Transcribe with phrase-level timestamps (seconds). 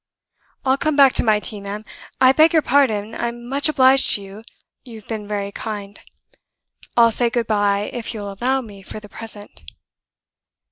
[0.65, 1.85] I'll come back to my tea, ma'am.
[2.19, 4.41] I beg your pardon, I'm much obliged to you,
[4.83, 5.99] you've been very kind
[6.97, 9.61] I'll say good by, if you'll allow me, for the present."